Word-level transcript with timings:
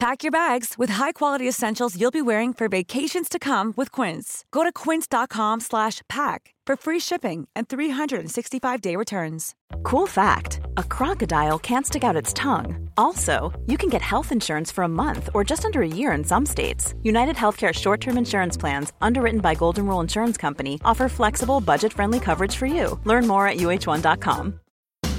Pack 0.00 0.22
your 0.22 0.30
bags 0.30 0.74
with 0.78 0.90
high-quality 0.90 1.48
essentials 1.48 2.00
you'll 2.00 2.12
be 2.12 2.22
wearing 2.22 2.52
for 2.52 2.68
vacations 2.68 3.28
to 3.28 3.36
come 3.36 3.74
with 3.76 3.90
Quince. 3.90 4.44
Go 4.52 4.62
to 4.62 4.70
quince.com 4.70 5.58
slash 5.58 6.02
pack 6.08 6.54
for 6.64 6.76
free 6.76 7.00
shipping 7.00 7.48
and 7.56 7.68
365-day 7.68 8.94
returns. 8.94 9.56
Cool 9.82 10.06
fact 10.06 10.60
a 10.76 10.84
crocodile 10.84 11.58
can't 11.58 11.84
stick 11.84 12.04
out 12.04 12.14
its 12.14 12.32
tongue. 12.32 12.90
Also, 12.96 13.52
you 13.66 13.76
can 13.76 13.88
get 13.88 14.00
health 14.00 14.30
insurance 14.30 14.70
for 14.70 14.84
a 14.84 14.88
month 14.88 15.30
or 15.34 15.42
just 15.42 15.64
under 15.64 15.82
a 15.82 15.88
year 15.88 16.12
in 16.12 16.22
some 16.22 16.46
states. 16.46 16.94
United 17.02 17.34
Healthcare 17.34 17.74
short 17.74 18.00
term 18.00 18.16
insurance 18.16 18.56
plans, 18.56 18.92
underwritten 19.00 19.40
by 19.40 19.56
Golden 19.56 19.84
Rule 19.84 20.00
Insurance 20.00 20.36
Company, 20.36 20.78
offer 20.84 21.08
flexible, 21.08 21.60
budget 21.60 21.92
friendly 21.92 22.20
coverage 22.20 22.54
for 22.54 22.66
you. 22.66 23.00
Learn 23.04 23.26
more 23.26 23.48
at 23.48 23.56
uh1.com. 23.56 24.60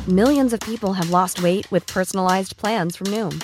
Millions 0.08 0.54
of 0.54 0.62
people 0.62 0.94
have 0.94 1.10
lost 1.10 1.44
weight 1.44 1.70
with 1.70 1.86
personalized 1.86 2.56
plans 2.56 2.96
from 2.96 3.08
Noom, 3.08 3.44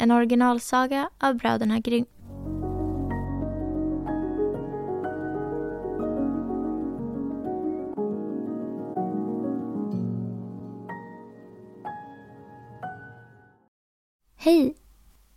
En 0.00 0.10
originalsaga 0.10 1.10
av 1.18 1.34
bröderna 1.34 1.78
Grimm. 1.78 2.06
Hej! 14.36 14.74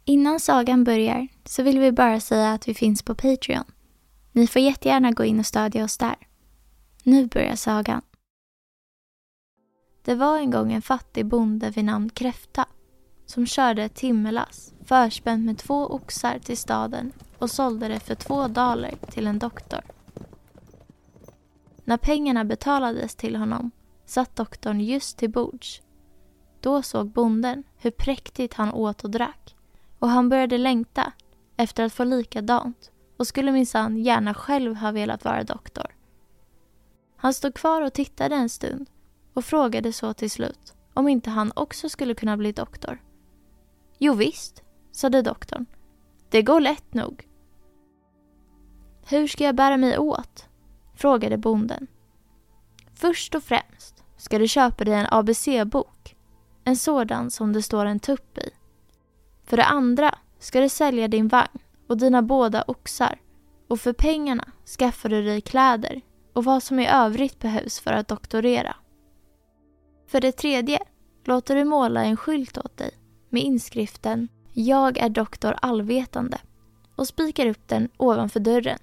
Innan 0.05 0.39
sagan 0.39 0.83
börjar 0.83 1.27
så 1.45 1.63
vill 1.63 1.79
vi 1.79 1.91
bara 1.91 2.19
säga 2.19 2.51
att 2.51 2.67
vi 2.67 2.73
finns 2.73 3.03
på 3.03 3.15
Patreon. 3.15 3.63
Ni 4.31 4.47
får 4.47 4.61
jättegärna 4.61 5.11
gå 5.11 5.23
in 5.23 5.39
och 5.39 5.45
stödja 5.45 5.83
oss 5.83 5.97
där. 5.97 6.15
Nu 7.03 7.27
börjar 7.27 7.55
sagan. 7.55 8.01
Det 10.05 10.15
var 10.15 10.37
en 10.37 10.51
gång 10.51 10.73
en 10.73 10.81
fattig 10.81 11.25
bonde 11.25 11.69
vid 11.69 11.85
namn 11.85 12.09
Kräfta 12.09 12.65
som 13.31 13.45
körde 13.45 13.83
ett 13.83 13.95
timmerlass 13.95 14.73
förspänt 14.85 15.45
med 15.45 15.57
två 15.57 15.85
oxar 15.85 16.39
till 16.39 16.57
staden 16.57 17.11
och 17.37 17.51
sålde 17.51 17.87
det 17.87 17.99
för 17.99 18.15
två 18.15 18.47
daler 18.47 18.95
till 19.09 19.27
en 19.27 19.39
doktor. 19.39 19.81
När 21.83 21.97
pengarna 21.97 22.45
betalades 22.45 23.15
till 23.15 23.35
honom 23.35 23.71
satt 24.05 24.35
doktorn 24.35 24.79
just 24.79 25.17
till 25.17 25.29
bords. 25.29 25.81
Då 26.59 26.81
såg 26.81 27.09
bonden 27.09 27.63
hur 27.77 27.91
präktigt 27.91 28.53
han 28.53 28.73
åt 28.73 29.03
och 29.03 29.09
drack 29.09 29.55
och 29.99 30.09
han 30.09 30.29
började 30.29 30.57
längta 30.57 31.13
efter 31.57 31.83
att 31.83 31.93
få 31.93 32.03
likadant 32.03 32.91
och 33.17 33.27
skulle 33.27 33.51
minsann 33.51 33.97
gärna 33.97 34.33
själv 34.33 34.75
ha 34.75 34.91
velat 34.91 35.25
vara 35.25 35.43
doktor. 35.43 35.95
Han 37.17 37.33
stod 37.33 37.53
kvar 37.53 37.81
och 37.81 37.93
tittade 37.93 38.35
en 38.35 38.49
stund 38.49 38.89
och 39.33 39.45
frågade 39.45 39.93
så 39.93 40.13
till 40.13 40.31
slut 40.31 40.73
om 40.93 41.07
inte 41.07 41.29
han 41.29 41.51
också 41.55 41.89
skulle 41.89 42.13
kunna 42.15 42.37
bli 42.37 42.51
doktor. 42.51 42.99
Jo 44.03 44.13
visst, 44.13 44.63
sade 44.91 45.21
doktorn. 45.21 45.65
Det 46.29 46.41
går 46.41 46.59
lätt 46.59 46.93
nog. 46.93 47.27
Hur 49.09 49.27
ska 49.27 49.43
jag 49.43 49.55
bära 49.55 49.77
mig 49.77 49.97
åt? 49.97 50.49
frågade 50.95 51.37
bonden. 51.37 51.87
Först 52.93 53.35
och 53.35 53.43
främst 53.43 54.03
ska 54.17 54.39
du 54.39 54.47
köpa 54.47 54.83
dig 54.83 54.93
en 54.93 55.07
ABC-bok. 55.11 56.15
En 56.63 56.77
sådan 56.77 57.31
som 57.31 57.53
det 57.53 57.61
står 57.61 57.85
en 57.85 57.99
tupp 57.99 58.37
i. 58.37 58.49
För 59.43 59.57
det 59.57 59.65
andra 59.65 60.15
ska 60.39 60.61
du 60.61 60.69
sälja 60.69 61.07
din 61.07 61.27
vagn 61.27 61.59
och 61.87 61.97
dina 61.97 62.21
båda 62.21 62.63
oxar 62.67 63.21
och 63.69 63.79
för 63.79 63.93
pengarna 63.93 64.51
skaffar 64.79 65.09
du 65.09 65.21
dig 65.21 65.41
kläder 65.41 66.01
och 66.33 66.43
vad 66.43 66.63
som 66.63 66.79
i 66.79 66.87
övrigt 66.87 67.39
behövs 67.39 67.79
för 67.79 67.93
att 67.93 68.07
doktorera. 68.07 68.75
För 70.07 70.21
det 70.21 70.31
tredje 70.31 70.79
låter 71.25 71.55
du 71.55 71.63
måla 71.63 72.03
en 72.03 72.17
skylt 72.17 72.57
åt 72.57 72.77
dig 72.77 73.00
med 73.31 73.43
inskriften 73.43 74.27
Jag 74.53 74.97
är 74.97 75.09
doktor 75.09 75.55
allvetande 75.61 76.37
och 76.95 77.07
spikar 77.07 77.45
upp 77.45 77.67
den 77.67 77.89
ovanför 77.97 78.39
dörren. 78.39 78.79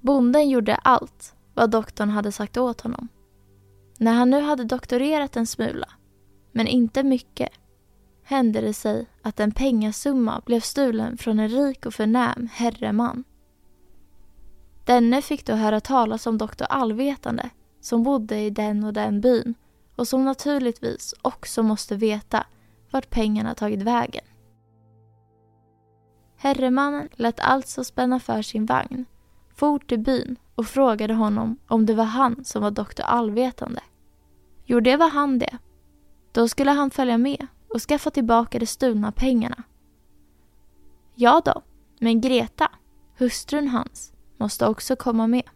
Bonden 0.00 0.48
gjorde 0.48 0.74
allt 0.74 1.34
vad 1.54 1.70
doktorn 1.70 2.10
hade 2.10 2.32
sagt 2.32 2.56
åt 2.56 2.80
honom. 2.80 3.08
När 3.98 4.12
han 4.12 4.30
nu 4.30 4.40
hade 4.40 4.64
doktorerat 4.64 5.36
en 5.36 5.46
smula, 5.46 5.88
men 6.52 6.66
inte 6.66 7.02
mycket, 7.02 7.50
hände 8.22 8.60
det 8.60 8.74
sig 8.74 9.06
att 9.22 9.40
en 9.40 9.52
pengasumma 9.52 10.42
blev 10.46 10.60
stulen 10.60 11.16
från 11.18 11.40
en 11.40 11.48
rik 11.48 11.86
och 11.86 11.94
förnäm 11.94 12.48
herreman. 12.52 13.24
Denne 14.84 15.22
fick 15.22 15.46
då 15.46 15.54
höra 15.54 15.80
talas 15.80 16.26
om 16.26 16.38
doktor 16.38 16.66
Allvetande 16.70 17.50
som 17.80 18.02
bodde 18.02 18.38
i 18.38 18.50
den 18.50 18.84
och 18.84 18.92
den 18.92 19.20
byn 19.20 19.54
och 20.00 20.08
som 20.08 20.24
naturligtvis 20.24 21.14
också 21.22 21.62
måste 21.62 21.96
veta 21.96 22.46
vart 22.90 23.10
pengarna 23.10 23.54
tagit 23.54 23.82
vägen. 23.82 24.24
Herremannen 26.36 27.08
lät 27.12 27.40
alltså 27.40 27.84
spänna 27.84 28.20
för 28.20 28.42
sin 28.42 28.66
vagn, 28.66 29.04
for 29.54 29.78
till 29.78 29.98
byn 29.98 30.36
och 30.54 30.66
frågade 30.66 31.14
honom 31.14 31.58
om 31.68 31.86
det 31.86 31.94
var 31.94 32.04
han 32.04 32.44
som 32.44 32.62
var 32.62 32.70
doktor 32.70 33.04
Allvetande. 33.04 33.80
Jo, 34.64 34.80
det 34.80 34.96
var 34.96 35.10
han 35.10 35.38
det. 35.38 35.58
Då 36.32 36.48
skulle 36.48 36.70
han 36.70 36.90
följa 36.90 37.18
med 37.18 37.46
och 37.68 37.82
skaffa 37.82 38.10
tillbaka 38.10 38.58
de 38.58 38.66
stulna 38.66 39.12
pengarna. 39.12 39.62
Ja 41.14 41.42
då, 41.44 41.62
men 41.98 42.20
Greta, 42.20 42.68
hustrun 43.18 43.68
hans, 43.68 44.12
måste 44.36 44.66
också 44.66 44.96
komma 44.96 45.26
med. 45.26 45.48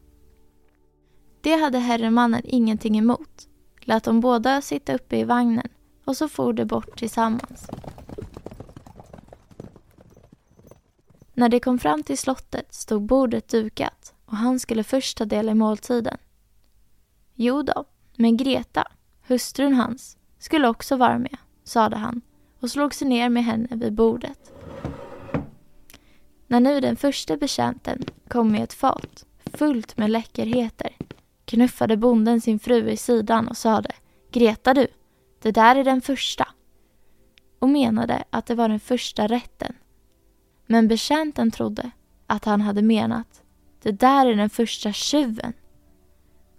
Det 1.40 1.54
hade 1.56 1.78
herremannen 1.78 2.42
ingenting 2.44 2.98
emot. 2.98 3.48
Lät 3.84 4.04
de 4.04 4.20
båda 4.20 4.62
sitta 4.62 4.94
uppe 4.94 5.16
i 5.16 5.24
vagnen 5.24 5.68
och 6.04 6.16
så 6.16 6.28
for 6.28 6.52
de 6.52 6.64
bort 6.64 6.98
tillsammans. 6.98 7.66
När 11.34 11.48
de 11.48 11.60
kom 11.60 11.78
fram 11.78 12.02
till 12.02 12.18
slottet 12.18 12.74
stod 12.74 13.02
bordet 13.02 13.48
dukat 13.48 14.14
och 14.24 14.36
han 14.36 14.60
skulle 14.60 14.84
först 14.84 15.18
ta 15.18 15.24
del 15.24 15.48
i 15.48 15.54
måltiden. 15.54 16.16
Jo 17.34 17.62
då, 17.62 17.84
men 18.16 18.36
Greta, 18.36 18.88
hustrun 19.26 19.74
hans, 19.74 20.16
skulle 20.38 20.68
också 20.68 20.96
vara 20.96 21.18
med, 21.18 21.36
sade 21.64 21.96
han 21.96 22.20
och 22.60 22.70
slog 22.70 22.94
sig 22.94 23.08
ner 23.08 23.28
med 23.28 23.44
henne 23.44 23.68
vid 23.70 23.92
bordet. 23.92 24.52
När 26.46 26.60
nu 26.60 26.80
den 26.80 26.96
första 26.96 27.36
betjänten 27.36 28.04
kom 28.28 28.52
med 28.52 28.62
ett 28.62 28.72
fat 28.72 29.26
fullt 29.44 29.96
med 29.96 30.10
läckerheter 30.10 30.96
knuffade 31.44 31.96
bonden 31.96 32.40
sin 32.40 32.58
fru 32.58 32.90
i 32.90 32.96
sidan 32.96 33.48
och 33.48 33.56
sade 33.56 33.90
Greta 34.32 34.74
du, 34.74 34.86
det 35.42 35.50
där 35.50 35.76
är 35.76 35.84
den 35.84 36.00
första. 36.00 36.48
Och 37.58 37.68
menade 37.68 38.24
att 38.30 38.46
det 38.46 38.54
var 38.54 38.68
den 38.68 38.80
första 38.80 39.26
rätten. 39.26 39.74
Men 40.66 40.88
betjänten 40.88 41.50
trodde 41.50 41.90
att 42.26 42.44
han 42.44 42.60
hade 42.60 42.82
menat 42.82 43.44
det 43.84 43.92
där 43.92 44.26
är 44.26 44.34
den 44.34 44.50
första 44.50 44.92
tjuven. 44.92 45.52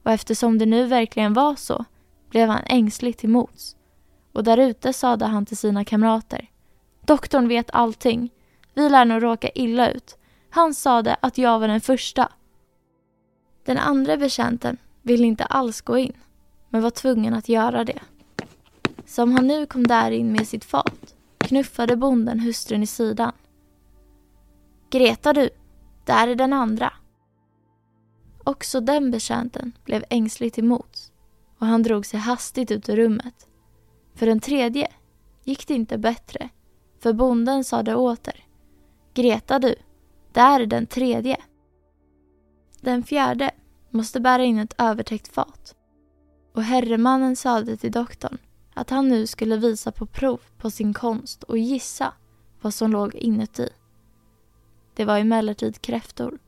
Och 0.04 0.12
eftersom 0.12 0.58
det 0.58 0.66
nu 0.66 0.86
verkligen 0.86 1.34
var 1.34 1.56
så 1.56 1.86
blev 2.30 2.50
han 2.50 2.62
ängslig 2.66 3.18
till 3.18 3.30
mots. 3.30 3.76
Och 4.34 4.44
där 4.44 4.58
ute 4.58 4.94
sade 4.94 5.26
han 5.26 5.46
till 5.46 5.58
sina 5.58 5.86
kamrater. 5.86 6.50
Doktorn 7.02 7.48
vet 7.48 7.70
allting. 7.74 8.30
Vi 8.74 8.90
lär 8.90 9.06
nog 9.06 9.24
råka 9.24 9.50
illa 9.50 9.92
ut. 9.92 10.18
Han 10.50 10.74
sade 10.74 11.16
att 11.22 11.38
jag 11.38 11.60
var 11.60 11.68
den 11.68 11.82
första. 11.82 12.32
Den 13.66 13.78
andra 13.78 14.18
betjänten 14.18 14.78
ville 15.02 15.26
inte 15.26 15.46
alls 15.46 15.82
gå 15.82 15.98
in, 15.98 16.14
men 16.70 16.82
var 16.82 16.90
tvungen 16.90 17.34
att 17.34 17.50
göra 17.50 17.84
det. 17.84 18.00
Som 19.06 19.32
han 19.32 19.48
nu 19.48 19.66
kom 19.66 19.88
där 19.88 20.12
in 20.12 20.32
med 20.32 20.48
sitt 20.48 20.66
fat 20.66 21.16
knuffade 21.38 21.96
bonden 21.96 22.40
hustrun 22.40 22.84
i 22.84 22.88
sidan. 22.88 23.32
Greta 24.90 25.34
du, 25.34 25.50
där 26.06 26.28
är 26.28 26.36
den 26.36 26.54
andra. 26.54 26.94
Också 28.44 28.80
den 28.80 29.12
betjänten 29.12 29.72
blev 29.84 30.04
ängslig 30.10 30.54
till 30.54 30.64
mots 30.64 31.12
och 31.58 31.68
han 31.68 31.84
drog 31.84 32.06
sig 32.06 32.20
hastigt 32.20 32.72
ut 32.72 32.90
ur 32.90 32.96
rummet. 32.96 33.48
För 34.16 34.26
den 34.26 34.40
tredje 34.40 34.92
gick 35.44 35.68
det 35.68 35.74
inte 35.74 35.98
bättre, 35.98 36.50
för 37.00 37.14
bonden 37.14 37.64
sade 37.64 37.96
åter. 37.96 38.44
Greta 39.14 39.60
du, 39.60 39.76
där 40.32 40.60
är 40.60 40.66
den 40.66 40.86
tredje. 40.86 41.38
Den 42.82 43.04
fjärde 43.04 43.52
måste 43.90 44.20
bära 44.20 44.44
in 44.44 44.60
ett 44.60 44.76
övertäckt 44.78 45.28
fat. 45.28 45.76
Och 46.54 46.64
herremannen 46.64 47.36
sade 47.36 47.78
till 47.78 47.92
doktorn 47.92 48.38
att 48.74 48.90
han 48.90 49.08
nu 49.10 49.28
skulle 49.28 49.58
visa 49.58 49.92
på 49.92 50.06
prov 50.06 50.42
på 50.58 50.72
sin 50.72 50.94
konst 50.94 51.44
och 51.44 51.58
gissa 51.58 52.14
vad 52.62 52.74
som 52.74 52.92
låg 52.92 53.16
inuti. 53.16 53.70
Det 54.96 55.06
var 55.06 55.20
emellertid 55.20 55.82
kräftor. 55.82 56.40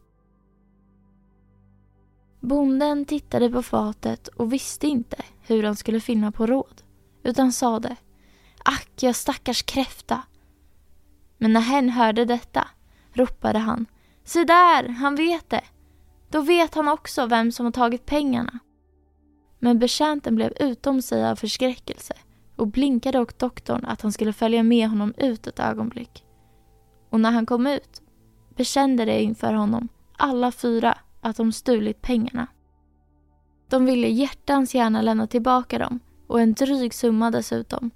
Bonden 2.39 3.05
tittade 3.05 3.49
på 3.49 3.63
fatet 3.63 4.27
och 4.27 4.53
visste 4.53 4.87
inte 4.87 5.17
hur 5.41 5.63
han 5.63 5.75
skulle 5.75 5.99
finna 5.99 6.31
på 6.31 6.45
råd, 6.45 6.81
utan 7.23 7.51
sade 7.51 7.95
Ack, 8.63 8.89
jag 8.99 9.15
stackars 9.15 9.63
kräfta. 9.63 10.21
Men 11.37 11.53
när 11.53 11.61
hen 11.61 11.89
hörde 11.89 12.25
detta 12.25 12.67
ropade 13.13 13.59
han 13.59 13.85
Se 14.23 14.43
där, 14.43 14.89
han 14.89 15.15
vet 15.15 15.49
det. 15.49 15.63
Då 16.29 16.41
vet 16.41 16.75
han 16.75 16.87
också 16.87 17.25
vem 17.25 17.51
som 17.51 17.65
har 17.65 17.71
tagit 17.71 18.05
pengarna. 18.05 18.59
Men 19.59 19.79
betjänten 19.79 20.35
blev 20.35 20.53
utom 20.59 21.01
sig 21.01 21.25
av 21.25 21.35
förskräckelse 21.35 22.13
och 22.55 22.67
blinkade 22.67 23.19
åt 23.19 23.39
doktorn 23.39 23.85
att 23.85 24.01
han 24.01 24.11
skulle 24.11 24.33
följa 24.33 24.63
med 24.63 24.89
honom 24.89 25.13
ut 25.17 25.47
ett 25.47 25.59
ögonblick. 25.59 26.23
Och 27.09 27.19
när 27.19 27.31
han 27.31 27.45
kom 27.45 27.67
ut 27.67 28.01
bekände 28.55 29.05
de 29.05 29.19
inför 29.19 29.53
honom, 29.53 29.87
alla 30.17 30.51
fyra, 30.51 30.97
att 31.21 31.37
de 31.37 31.51
stulit 31.51 32.01
pengarna. 32.01 32.47
De 33.69 33.85
ville 33.85 34.07
hjärtans 34.07 34.75
gärna 34.75 35.01
lämna 35.01 35.27
tillbaka 35.27 35.79
dem 35.79 35.99
och 36.27 36.41
en 36.41 36.53
dryg 36.53 36.93
summa 36.93 37.31
dessutom, 37.31 37.91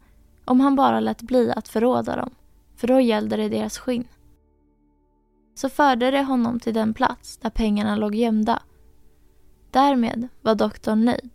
om 0.46 0.60
han 0.60 0.76
bara 0.76 1.00
lät 1.00 1.22
bli 1.22 1.52
att 1.52 1.68
förråda 1.68 2.16
dem, 2.16 2.30
för 2.76 2.88
då 2.88 3.00
gällde 3.00 3.38
det 3.38 3.50
deras 3.50 3.78
skinn. 3.78 4.08
Så 5.56 5.70
förde 5.70 6.12
det 6.12 6.24
honom 6.24 6.60
till 6.60 6.74
den 6.74 6.94
plats 6.94 7.38
där 7.38 7.50
pengarna 7.50 7.96
låg 7.96 8.16
gömda. 8.16 8.62
Därmed 9.72 10.28
var 10.42 10.56
doktorn 10.56 11.06
nöjd, 11.06 11.30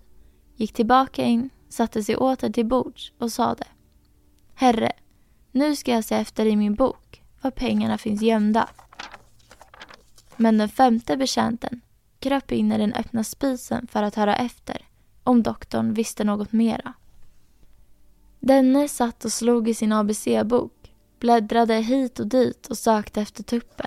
gick 0.56 0.72
tillbaka 0.72 1.24
in, 1.24 1.50
satte 1.68 2.02
sig 2.02 2.16
åter 2.16 2.50
till 2.50 2.66
bords 2.66 3.12
och 3.18 3.32
sade 3.32 3.64
Herre, 4.54 4.92
nu 5.52 5.76
ska 5.76 5.92
jag 5.92 6.04
se 6.04 6.14
efter 6.14 6.46
i 6.46 6.56
min 6.56 6.74
bok 6.74 7.22
var 7.40 7.50
pengarna 7.50 7.98
finns 7.98 8.22
gömda. 8.22 8.68
Men 10.36 10.58
den 10.58 10.68
femte 10.68 11.16
betjänten 11.16 11.80
kröp 12.18 12.52
in 12.52 12.72
i 12.72 12.78
den 12.78 12.92
öppna 12.92 13.24
spisen 13.24 13.86
för 13.86 14.02
att 14.02 14.14
höra 14.14 14.36
efter 14.36 14.86
om 15.24 15.42
doktorn 15.42 15.94
visste 15.94 16.24
något 16.24 16.52
mera. 16.52 16.92
Denne 18.40 18.88
satt 18.88 19.24
och 19.24 19.32
slog 19.32 19.68
i 19.68 19.74
sin 19.74 19.92
ABC-bok, 19.92 20.92
bläddrade 21.18 21.74
hit 21.74 22.20
och 22.20 22.26
dit 22.26 22.66
och 22.66 22.78
sökte 22.78 23.20
efter 23.20 23.42
tuppen. 23.42 23.86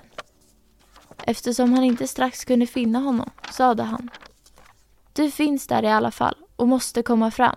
Eftersom 1.26 1.72
han 1.72 1.84
inte 1.84 2.06
strax 2.06 2.44
kunde 2.44 2.66
finna 2.66 2.98
honom 2.98 3.30
sade 3.52 3.82
han 3.82 4.10
Du 5.12 5.30
finns 5.30 5.66
där 5.66 5.82
i 5.82 5.88
alla 5.88 6.10
fall 6.10 6.34
och 6.56 6.68
måste 6.68 7.02
komma 7.02 7.30
fram. 7.30 7.56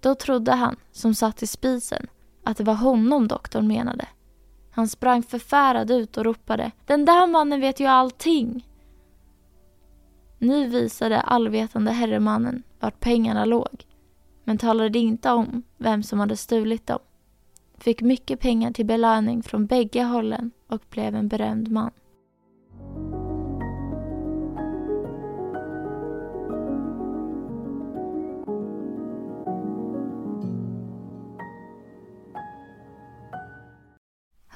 Då 0.00 0.14
trodde 0.14 0.52
han, 0.52 0.76
som 0.92 1.14
satt 1.14 1.42
i 1.42 1.46
spisen, 1.46 2.06
att 2.44 2.56
det 2.56 2.64
var 2.64 2.74
honom 2.74 3.28
doktorn 3.28 3.66
menade. 3.66 4.08
Han 4.70 4.88
sprang 4.88 5.22
förfärad 5.22 5.90
ut 5.90 6.16
och 6.16 6.24
ropade 6.24 6.70
Den 6.86 7.04
där 7.04 7.26
mannen 7.26 7.60
vet 7.60 7.80
ju 7.80 7.86
allting. 7.86 8.68
Nu 10.38 10.68
visade 10.68 11.20
allvetande 11.20 11.92
herremannen 11.92 12.62
vart 12.80 13.00
pengarna 13.00 13.44
låg 13.44 13.86
men 14.44 14.58
talade 14.58 14.98
inte 14.98 15.30
om 15.30 15.62
vem 15.78 16.02
som 16.02 16.20
hade 16.20 16.36
stulit 16.36 16.86
dem. 16.86 16.98
Fick 17.78 18.02
mycket 18.02 18.40
pengar 18.40 18.72
till 18.72 18.86
belöning 18.86 19.42
från 19.42 19.66
bägge 19.66 20.02
hållen 20.02 20.50
och 20.66 20.82
blev 20.90 21.14
en 21.14 21.28
berömd 21.28 21.70
man. 21.70 21.90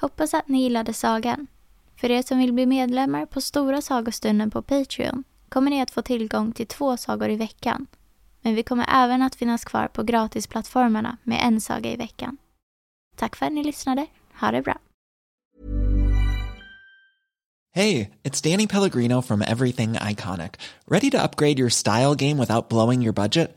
Hoppas 0.00 0.34
att 0.34 0.48
ni 0.48 0.62
gillade 0.62 0.92
sagan. 0.92 1.46
För 1.96 2.10
er 2.10 2.22
som 2.22 2.38
vill 2.38 2.52
bli 2.52 2.66
medlemmar 2.66 3.26
på 3.26 3.40
Stora 3.40 3.82
sagostunden 3.82 4.50
på 4.50 4.62
Patreon 4.62 5.24
kommer 5.48 5.70
ni 5.70 5.82
att 5.82 5.90
få 5.90 6.02
tillgång 6.02 6.52
till 6.52 6.66
två 6.66 6.96
sagor 6.96 7.30
i 7.30 7.36
veckan. 7.36 7.86
Men 8.40 8.54
vi 8.54 8.62
kommer 8.62 8.86
även 9.04 9.22
att 9.22 9.34
finnas 9.34 9.64
kvar 9.64 9.88
på 9.88 10.02
gratisplattformarna 10.02 11.16
med 11.22 11.40
en 11.42 11.60
saga 11.60 11.92
i 11.92 11.96
veckan. 11.96 12.36
Tack 13.16 13.36
för 13.36 13.46
att 13.46 13.52
ni 13.52 13.64
lyssnade. 13.64 14.06
Ha 14.40 14.50
det 14.50 14.62
bra. 14.62 14.78
Hej, 17.74 18.10
it's 18.22 18.50
Danny 18.50 18.66
Pellegrino 18.66 19.22
from 19.22 19.42
Everything 19.42 19.92
Iconic. 20.10 20.50
Ready 20.88 21.10
to 21.10 21.22
upgrade 21.22 21.58
your 21.58 21.70
style 21.70 22.14
game 22.14 22.40
without 22.40 22.68
blowing 22.68 23.02
your 23.02 23.12
budget? 23.12 23.56